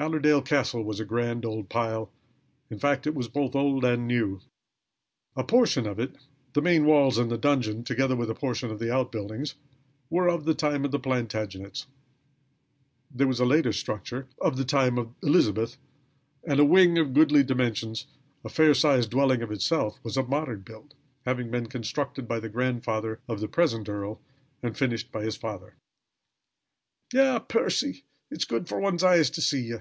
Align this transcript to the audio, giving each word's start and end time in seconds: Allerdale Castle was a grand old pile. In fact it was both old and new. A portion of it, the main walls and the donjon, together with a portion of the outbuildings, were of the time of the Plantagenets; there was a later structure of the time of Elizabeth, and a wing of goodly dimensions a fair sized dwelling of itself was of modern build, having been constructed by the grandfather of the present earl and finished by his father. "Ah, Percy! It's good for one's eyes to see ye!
Allerdale 0.00 0.40
Castle 0.40 0.82
was 0.82 0.98
a 0.98 1.04
grand 1.04 1.44
old 1.44 1.68
pile. 1.68 2.10
In 2.70 2.78
fact 2.78 3.06
it 3.06 3.14
was 3.14 3.28
both 3.28 3.54
old 3.54 3.84
and 3.84 4.08
new. 4.08 4.40
A 5.36 5.44
portion 5.44 5.86
of 5.86 5.98
it, 5.98 6.16
the 6.54 6.62
main 6.62 6.86
walls 6.86 7.18
and 7.18 7.30
the 7.30 7.36
donjon, 7.36 7.84
together 7.84 8.16
with 8.16 8.30
a 8.30 8.34
portion 8.34 8.70
of 8.70 8.78
the 8.78 8.90
outbuildings, 8.90 9.56
were 10.08 10.26
of 10.26 10.46
the 10.46 10.54
time 10.54 10.86
of 10.86 10.90
the 10.90 10.98
Plantagenets; 10.98 11.84
there 13.10 13.26
was 13.26 13.40
a 13.40 13.44
later 13.44 13.74
structure 13.74 14.26
of 14.40 14.56
the 14.56 14.64
time 14.64 14.96
of 14.96 15.12
Elizabeth, 15.22 15.76
and 16.44 16.58
a 16.58 16.64
wing 16.64 16.96
of 16.96 17.12
goodly 17.12 17.42
dimensions 17.42 18.06
a 18.42 18.48
fair 18.48 18.72
sized 18.72 19.10
dwelling 19.10 19.42
of 19.42 19.52
itself 19.52 19.98
was 20.02 20.16
of 20.16 20.30
modern 20.30 20.62
build, 20.62 20.94
having 21.26 21.50
been 21.50 21.66
constructed 21.66 22.26
by 22.26 22.40
the 22.40 22.48
grandfather 22.48 23.20
of 23.28 23.38
the 23.40 23.48
present 23.48 23.86
earl 23.86 24.18
and 24.62 24.78
finished 24.78 25.12
by 25.12 25.22
his 25.22 25.36
father. 25.36 25.74
"Ah, 27.14 27.38
Percy! 27.38 28.04
It's 28.30 28.44
good 28.46 28.66
for 28.66 28.78
one's 28.80 29.04
eyes 29.04 29.28
to 29.30 29.42
see 29.42 29.60
ye! 29.62 29.74